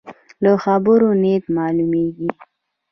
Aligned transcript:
له 0.43 0.51
خبرو 0.63 1.09
نیت 1.21 1.43
معلومېږي. 1.57 2.29